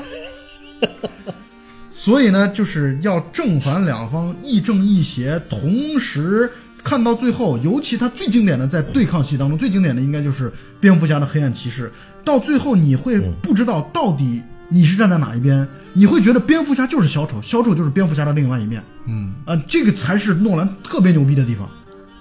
[1.90, 6.50] 所以呢，就是要正反两方亦正亦邪，同时
[6.82, 10.50] 看到最后，尤其他最经典的在对抗戏当中，最经典的应该就是
[10.80, 11.92] 蝙蝠侠的黑暗骑士。
[12.24, 18.82] 到最后你会不知道到底你是站在哪一边，你会觉得蝙蝠侠就是小丑，小丑就是蝙蝠侠的另外一面。
[19.06, 21.68] 嗯，啊、这个才是诺兰特别牛逼的地方。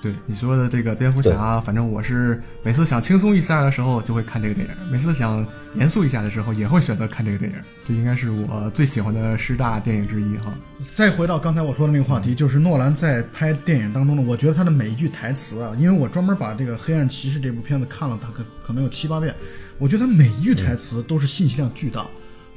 [0.01, 7.57] 对你说的这个蝙蝠侠，反正我是每次想轻松一下的时候就会看这个电影，每次想严肃一下的时候也会选择看这个电影。
[7.85, 10.53] 这应该是我最喜欢的十大电影之一哈。
[10.95, 19.35] 再回到刚才我说的那个话题，就是诺兰在拍电影当中呢，我觉得他的每一句台词啊，因为我专门把这个《黑暗骑士》这部片子看了，他可可能有七八遍，
[19.80, 22.06] 我觉得他每一句台词都是信息量巨大，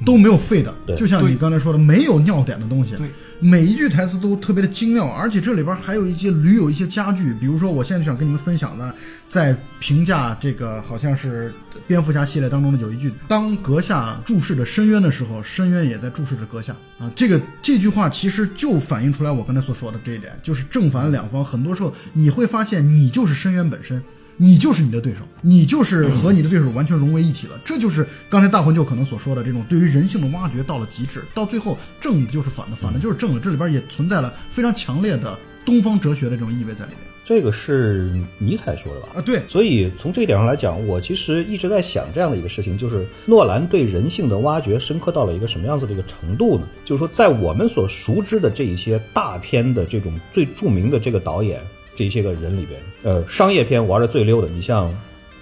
[0.05, 3.07] 都没有废的，就像你刚才说的，没有尿点的东西，对，
[3.39, 8.93] 每一句台词都特别的精妙，而且这里边还有一些驴有一些佳句，比如说我现在就想跟你们分享的，
[9.29, 11.53] 在评价这个好像是
[11.87, 16.75] 蝙蝠侠系列当中的有一句，当阁下注视着深渊的时候，深渊也在注视着阁下。
[16.99, 17.09] 啊。
[17.15, 24.03] 这个这句话其实就反映出来我刚才所说的这一点，就是正反两方，很多时候你会发现你就是深渊本身。
[24.37, 27.59] 你就是你的对手，你就是和你的对手完全融为一体了。
[27.63, 39.07] 这就是刚才大魂就可能所说的这种对于人性的挖掘到了极致，到最后正的就是反的，反的就是正的，这里边也存在了非常强烈的东方哲学的这种意味在里面这个是尼采说的吧？
[39.15, 39.21] 啊。
[39.21, 46.67] 对，所以从这一点上来讲，我其实一直在想这样的一个事情，就是诺兰对人性的挖掘深刻到了一个什么样子的一个程度呢？
[46.83, 51.61] 就是说，在我们所熟知的这一些大片的这种最著名的这个导演
[51.95, 54.91] 这些个人里边，呃，商业片玩的最溜的，你像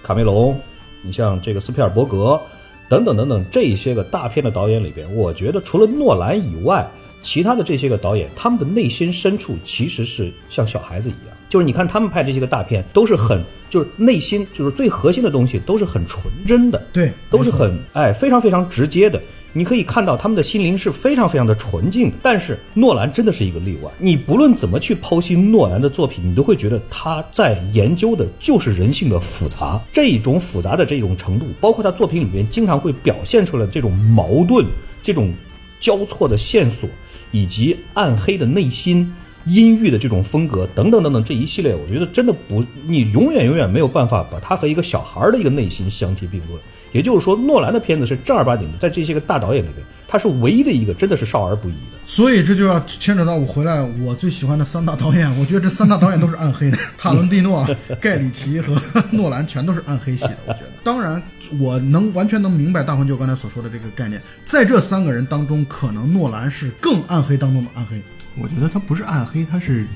[0.02, 0.58] 卡梅隆，
[1.02, 2.40] 你像这个斯皮尔伯格，
[2.88, 6.86] 等等等等这些个大片的导演里边，我觉得除了诺兰以外，
[7.22, 19.20] 其他的这些个导演，他们的内心深处其实是像小孩子一样，就是你看他们拍这些个大片，都是很就是内心就是最核心的东西都是很纯真的，对都是很哎非常非常直接的。
[19.52, 23.90] 你可以看到他们的心灵是非常非常的纯净的，但是诺兰真的是一个例外。
[23.98, 34.64] 你不论怎么去剖析诺兰的作品，你都会觉得他在研究的就是人性的复杂，这种复杂的这种程度，包括他作品里面经常会表现出来这种矛盾、
[35.02, 35.32] 这种
[35.80, 36.88] 交错的线索，
[37.30, 39.12] 以及暗黑的内心。
[39.44, 46.60] 阴郁的这种风格等等等等这一系列，我觉得真的不，你永远永远没有办法把他和一个小孩的一个内心相提并论。
[46.92, 51.98] 也就是说，诺兰的片子是正儿八经的，在这些个大导演里面，他是唯一的一个真的是少儿不宜的。
[52.06, 57.66] 所以这就要牵扯到我回来我最喜欢的三大导演，我觉得这三大导演都是暗黑的， 塔伦蒂诺、
[58.00, 58.76] 盖里奇和
[59.10, 60.36] 诺兰全都是暗黑系的。
[60.46, 61.22] 我觉得，当然
[61.58, 68.00] 我能完全能明白大黄舅刚才所说的这个概念，在这三个人当中，可能诺兰是更暗黑当中的暗黑。
[68.38, 69.86] 我觉得他不是暗黑，他是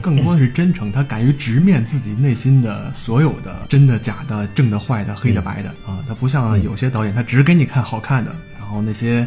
[0.00, 5.98] 更多的是真诚，他敢于直面自己内心的所有的真的假的、正的坏的、黑的白的啊。
[6.06, 9.26] 他不像有些导演，他只给你看好看的，然后那些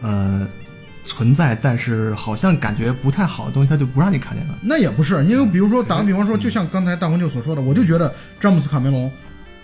[0.00, 0.46] 呃
[1.04, 4.58] 存在但是好像感觉不太好的东西，他就不让你看见了。
[4.62, 9.10] 那也不是，因为比如说打个比方说，就像刚才大黄舅所说的，我就觉得詹姆斯卡梅隆，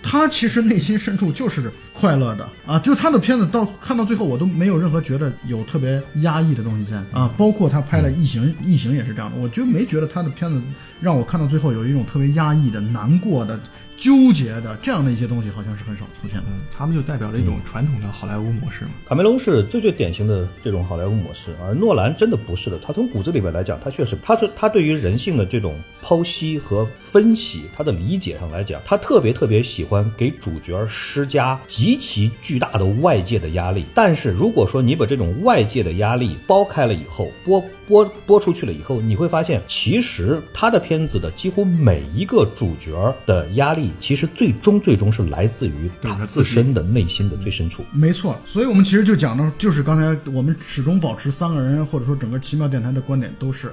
[0.03, 2.47] 他其实内心深处就是快乐的。
[2.65, 6.97] 啊，就他的片子到看到最后，我都没有任何觉得有特别压抑的东西在。
[7.11, 10.61] 啊，包括他拍的《异形》，《异形》也是这样的，我就没觉得他的片子
[10.99, 13.59] 让我看到最后有一种特别压抑的、难过的、
[14.01, 16.45] 纠结的这样的一些东西，好像是很少出现的。
[16.47, 18.91] 嗯，他们就代表着一种传统的好莱坞模式嘛。
[19.07, 22.79] 卡梅隆是最最典型的这种好莱坞模式，而诺兰真的不是的。
[22.79, 33.85] 他从骨子里边来讲，他确实，他是他对于人性的这种剖析和分析，他的理解上来讲，他特别特别喜欢给主角施加极其巨大的外界的压力。
[33.93, 47.83] 但是如果说你把这种外界的压力剥开了以后，剥剥剥出去了以后，你会发现，其实他的片子的几乎每一个主角的压力，其实最终最终是来自于他自身的内心的最深处。
[47.91, 53.71] 没错，所以我们其实就讲的，就是刚才我们始终保持三个人，或者说整个奇妙电台的观点都是，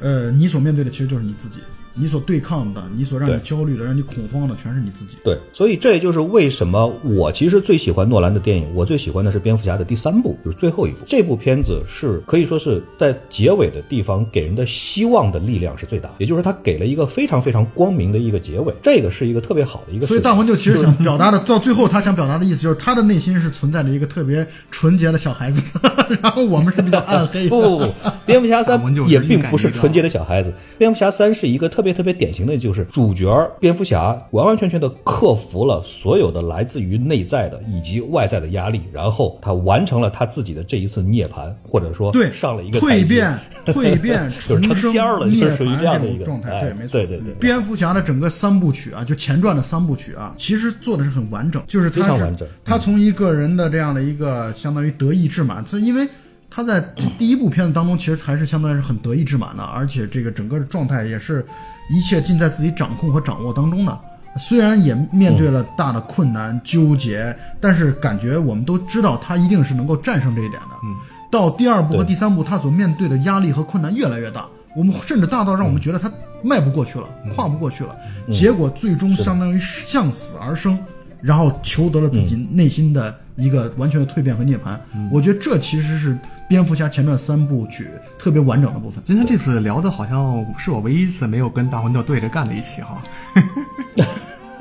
[0.00, 1.60] 呃，你所面对的其实就是你自己，
[1.98, 5.16] 你所对抗的，你所让你焦虑的、让你恐慌的，全是你自己。
[5.24, 10.98] 对，所以这也就是为什么我其实最喜欢诺兰的电影，我最喜欢的是蝙蝠侠的第三部，就是最后一部。
[11.06, 20.06] 这部片子是可以说是在结尾的地方给人的希望的力量是最大，也就是他给了一个非常非常光明的一个结尾，这个是一个特别好的一个。
[20.06, 25.62] 所以大魂就其实 想表达的，到最后他想表达的意思就是，他的内心是存在着一个特别纯洁的小孩子，
[26.22, 27.48] 然后我们是比较暗黑的。
[27.48, 27.92] 不不不，
[28.26, 30.52] 蝙蝠侠三也并不是纯洁的小孩子。
[30.76, 46.50] 蝙蝠侠三是一个特别特别典型的，就是主角蝙蝠侠完完全全的克服了所有的来自于内在的以及外在的压力，然后他完成了他自己的这一次涅槃，或者说对，上了一个蜕变、 蜕变、成重生仙儿、了，就涅是属于槃这样的一个状态。
[46.50, 47.34] 哎对，没错，对对对。
[47.34, 56.08] 蝙蝠侠的整个三部曲啊，就前传的三部曲啊，其实做的是很完整，就是他是非常完整他从一个人的这样的一个相当于得意志满，他因为
[56.50, 56.80] 他在
[57.18, 61.44] 第一部片子当中其实还是相当于是很得意志满的，而且这个整个的状态也是
[61.90, 63.98] 一切尽在自己掌控和掌握当中呢。
[64.36, 70.68] 虽然也面对了大的困难、纠结，但是感觉我们都知道他一定是能够战胜这一点的。
[70.84, 70.94] 嗯，
[71.28, 74.46] 到第二部和第三部，他所面对的压力和困难越来越大，
[74.76, 77.96] 我们甚至大到让我们觉得他迈不过去了，跨不过去了。
[78.30, 80.78] 结果最终相当于向死而生，
[81.20, 84.78] 然后求得了自己内心的一个完全的蜕变和涅槃。
[85.10, 86.16] 我觉得这其实是
[86.48, 89.04] 蝙蝠侠前传三部曲特别完整的部分。
[89.04, 93.02] 今天这次聊的好像是我唯一一次没有跟大魂斗对着干的一期哈。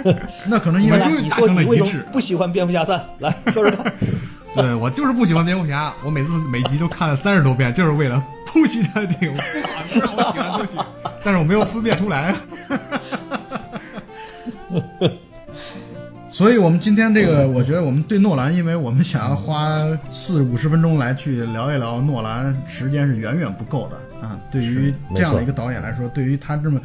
[0.46, 3.02] 那可能因为终于你达成了一致不喜欢蝙蝠侠三？
[3.20, 3.94] 来说说看。
[4.54, 10.78] 对我就是不喜欢蝙蝠侠，我每次每集都看了三十多遍，就是为了剖析他这个不好不让我喜欢的东西，
[11.24, 12.36] 但是我没有分辨出来。
[16.38, 19.82] 所以，我们今天这个，我觉得我们对诺兰，因为我们想要花
[20.12, 24.40] 四五十分钟来去聊一聊诺兰，时间是远远不够的啊。
[24.52, 26.80] 对于这样的一个导演来说，对于他这么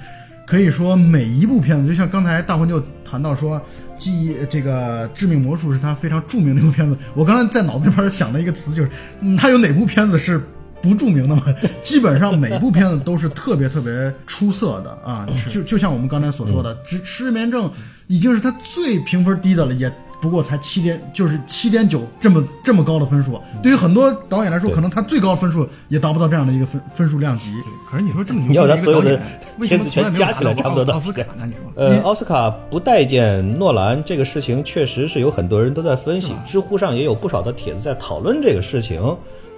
[0.47, 3.61] 可以说每一部片子，就像刚才大魂就谈到说，
[3.99, 6.97] 记忆这个《致命魔术》是他非常著名的一部片子。
[7.13, 8.91] 我刚才在脑子里边想了一个词，就是、
[9.37, 10.43] 他有哪部片子是
[10.83, 11.45] 不著名的嘛，
[11.81, 15.27] 基本上每部片子都是特别特别出色的啊。
[15.49, 17.71] 就就像我们刚才所说的，失失眠症
[18.09, 23.41] 已经是他最评分低的了，也不过才七点，就是七点九这么这么高的分数。
[23.63, 27.53] 对于很多导演来说，可能他最高分数也达不到这样的一个分分数量级。
[27.91, 31.45] 可是你说这么牛你要逼的他所有的一个导演，为什么片子全加起来差不多到奥斯卡呢？
[31.47, 31.73] 你说？
[31.75, 39.01] 呃，奥斯卡不待见诺兰这个事情，确实是有很多人都在分析，知乎上也有不少的帖子在讨论这个事情，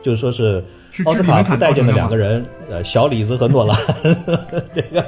[0.03, 0.65] 就是说是是
[1.05, 3.77] 奥斯卡不待见的两个人，呃，小李子和诺兰，
[4.75, 5.05] 这个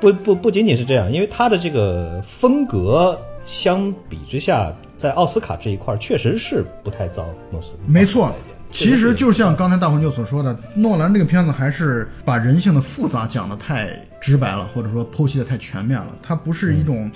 [0.00, 7.74] 不不不仅仅是这样，因为他的这个风格相比之下，在奥斯卡这一块确实是不太遭诺斯。
[7.86, 8.34] 没错，
[8.72, 13.90] 其实就像刚才大黄舅所说的，诺兰这个片子还是把人性的复杂讲得太
[14.20, 16.08] 直白了，或者说剖析的太全面了。
[16.22, 17.10] 它不是一种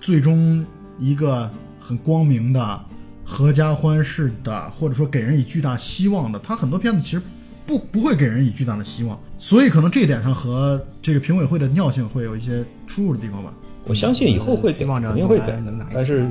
[0.00, 0.64] 最终
[0.98, 2.80] 一个很光明的、
[3.24, 6.38] 合家欢式的，或者说给人以巨大希望的。
[6.38, 7.22] 他很多片子其实
[7.66, 13.52] 不不会给人以巨大的希望，所以可能这一点上和这个评委会的尿性会有一些出入的地方吧。
[13.86, 16.26] 我相信以后会给，希望着肯定会给诺兰能拿一，次但是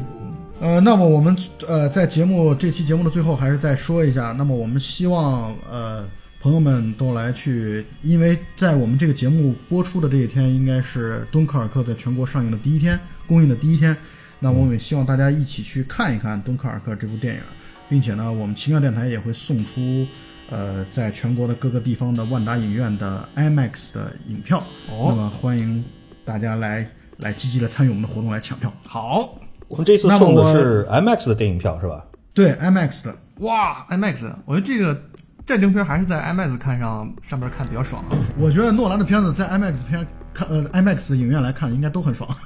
[0.60, 1.36] 呃，那么我们
[1.68, 6.06] 呃在节目这期节目的最后还是再说一下，那么我们希望呃
[6.41, 13.98] 朋友们都来去，因为在我们这个节目播出的这一天，应该是《敦刻尔克》在全国上映的第一天，公映的第一天。
[14.44, 17.41] 那我们也希望大家一起去看一看《敦刻尔克》这部电影，
[17.88, 20.06] 并且呢，我们奇妙电台也会送出
[20.52, 24.60] 呃在全国的各个地方的万达影院的 IMAX 的影票。
[24.91, 25.82] 哦那么欢迎
[26.26, 26.86] 大家来
[27.20, 28.70] 来积极的参与我们的活动来抢票。
[28.86, 29.34] 好，
[29.70, 32.04] 我们这次送的是 IMAX 的电影票是吧？
[32.34, 33.16] 对 IMAX 的。
[33.38, 35.02] 哇，IMAX，我觉得这个
[35.46, 38.18] 战争片还是在 IMAX 看上上边看比较爽啊。
[38.38, 42.30] 我觉得诺兰的片子在 IMAX 片看呃 IMAX 影院来看应该都很爽。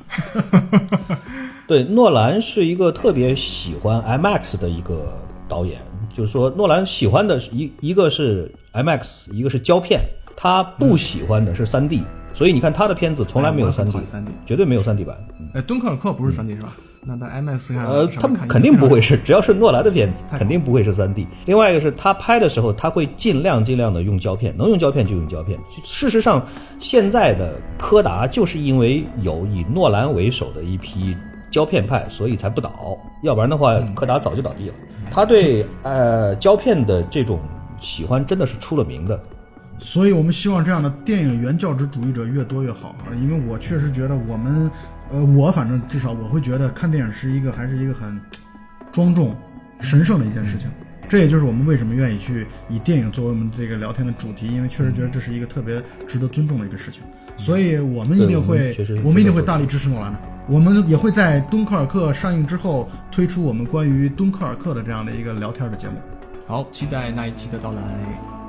[1.68, 5.14] 对，诺兰是一个特别喜欢 IMAX 的一个
[5.50, 5.82] 导演，
[6.14, 10.00] 就是说诺兰喜欢的是一一个是 IMAX，一个是胶片，
[10.36, 12.04] 他不喜欢的是 3D，、
[12.34, 15.18] 所以你看他的片子从来没有哎我很 3D，、讨厌 3D 绝对没有 3D 版。
[15.56, 16.74] 哎，敦刻尔克不是 3D 是吧？
[17.10, 21.28] 那在 IMAX 看，呃，他们肯定不会是，只要是诺兰的片子，肯定不会是3 D。
[21.46, 25.58] 另外一个是他拍的时候，他会尽量尽量的用胶片，能用胶片就用胶片。
[25.84, 26.46] 事实上，
[26.80, 31.16] 现在的柯达就是因为有以诺兰为首的一批
[31.50, 34.76] 胶片派，所以才不倒，要不然的话，嗯柯达早就倒闭了。
[35.10, 37.40] 他对呃胶片的这种
[37.80, 39.20] 喜欢真的是出了名的。
[39.80, 44.72] 所以我们希望这样的电影原教旨主义者越多越好啊，因为我确实觉得我们，
[45.12, 48.20] 呃，我反正至少我会觉得看电影是一个还是一个很
[48.92, 49.36] 庄重、
[49.80, 50.68] 神圣的一件事情。
[51.08, 57.04] 这也就是我们为什么愿意去以电影作为我们这个聊天的主题，因为确实觉得这是一个特别值得尊重的一个事情。
[57.38, 58.76] 所以我们一定会
[59.06, 60.20] 我们一定会大力支持诺兰的。
[60.48, 65.94] 我们也会在敦刻尔克上映之后推出我们关于敦刻尔克的这样的一个聊天的节目。
[66.48, 67.82] 好，期待那一期的到来。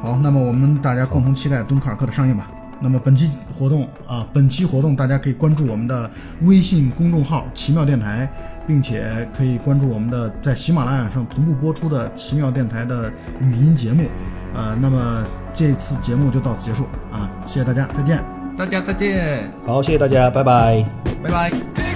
[0.01, 2.49] 好，那么我们大家共同期待《敦刻尔克》的上映吧。
[2.81, 6.09] 那么本期活动啊，本期活动大家可以关注我们的
[6.43, 8.31] 微信公众号“奇妙电台”，
[8.69, 14.05] 并且可以关注我们的在喜马拉雅上同步播出的奇妙电台的语音节目。
[14.55, 18.23] 呃，那么这次节目就到此结束啊，谢谢大家，再见。
[18.57, 20.85] 大家再见，好，谢谢大家，拜拜。
[21.25, 21.88] 拜拜。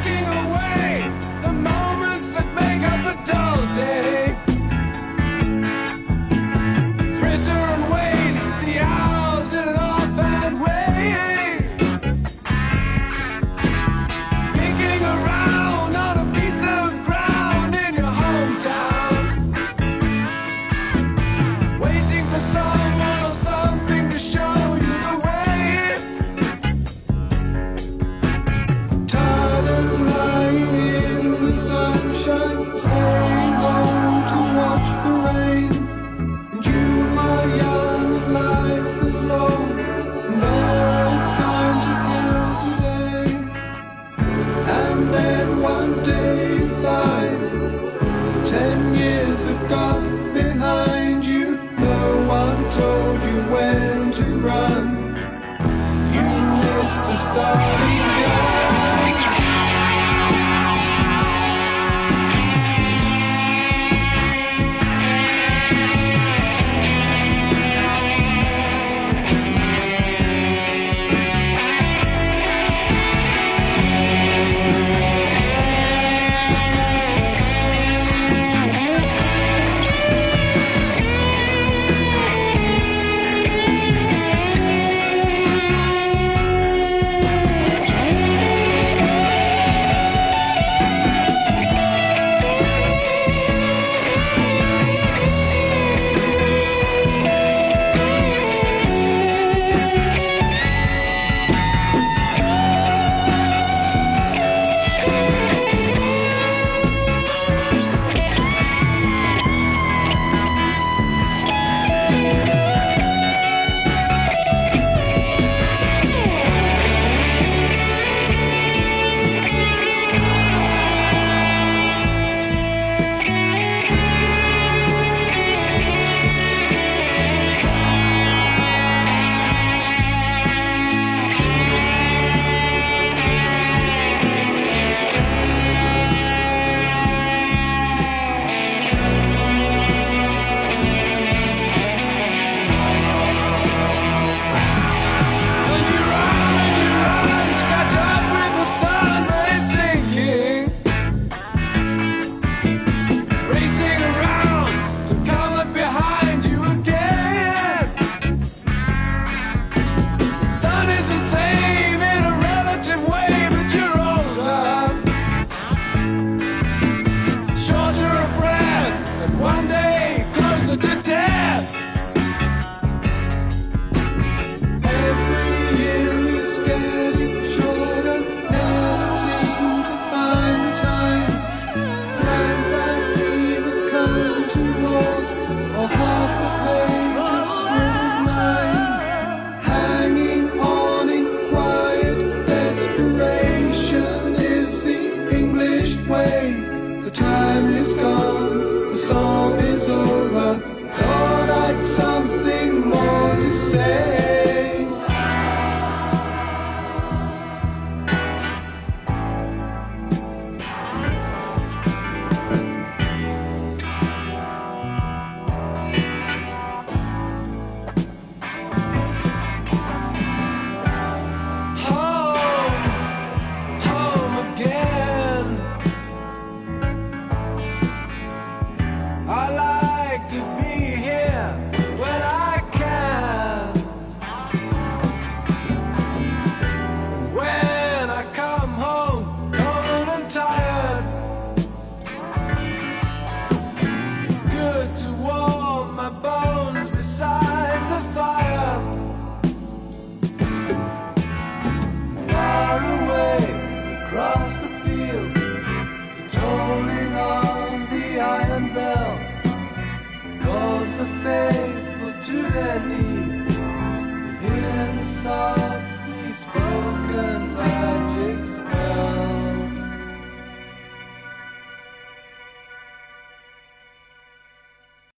[197.12, 200.58] time is gone, the song is over.
[200.88, 202.28] Thought I'd some